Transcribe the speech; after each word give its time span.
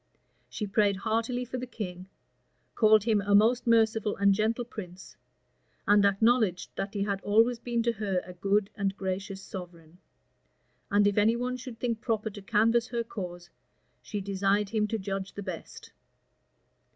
She 0.49 0.65
prayed 0.65 0.95
heartily 0.95 1.45
for 1.45 1.59
the 1.59 1.67
king; 1.67 2.07
called 2.73 3.03
him 3.03 3.21
a 3.21 3.35
most 3.35 3.67
merciful 3.67 4.15
and 4.15 4.33
gentle 4.33 4.65
prince; 4.65 5.15
and 5.87 6.03
acknowledged 6.05 6.71
that 6.75 6.95
he 6.95 7.03
had 7.03 7.21
always 7.21 7.59
been 7.59 7.83
to 7.83 7.91
her 7.91 8.19
a 8.25 8.33
good 8.33 8.71
and 8.75 8.97
gracious 8.97 9.43
sovereign; 9.43 9.99
and 10.89 11.05
if 11.05 11.19
any 11.19 11.35
one 11.35 11.55
should 11.55 11.79
think 11.79 12.01
proper 12.01 12.31
to 12.31 12.41
canvass 12.41 12.87
her 12.87 13.03
cause, 13.03 13.51
she 14.01 14.21
desired 14.21 14.69
him 14.69 14.87
to 14.87 14.97
judge 14.97 15.33
the 15.33 15.43
best. 15.43 15.91